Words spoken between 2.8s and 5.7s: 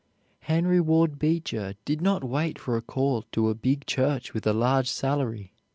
call to a big church with a large salary.